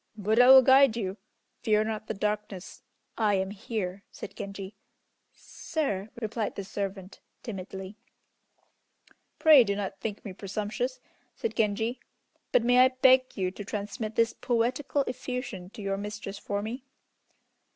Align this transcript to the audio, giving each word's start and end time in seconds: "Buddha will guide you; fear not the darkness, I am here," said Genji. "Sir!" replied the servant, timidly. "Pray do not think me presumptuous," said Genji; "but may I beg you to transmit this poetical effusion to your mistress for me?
"Buddha 0.17 0.47
will 0.47 0.63
guide 0.63 0.97
you; 0.97 1.17
fear 1.61 1.83
not 1.83 2.07
the 2.07 2.15
darkness, 2.15 2.81
I 3.19 3.35
am 3.35 3.51
here," 3.51 4.03
said 4.09 4.35
Genji. 4.35 4.73
"Sir!" 5.31 6.09
replied 6.19 6.55
the 6.55 6.63
servant, 6.63 7.19
timidly. 7.43 7.97
"Pray 9.37 9.63
do 9.63 9.75
not 9.75 9.99
think 9.99 10.25
me 10.25 10.33
presumptuous," 10.33 10.99
said 11.35 11.55
Genji; 11.55 11.99
"but 12.51 12.63
may 12.63 12.79
I 12.79 12.87
beg 12.87 13.37
you 13.37 13.51
to 13.51 13.63
transmit 13.63 14.15
this 14.15 14.33
poetical 14.33 15.03
effusion 15.03 15.69
to 15.69 15.83
your 15.83 15.97
mistress 15.97 16.39
for 16.39 16.63
me? 16.63 16.83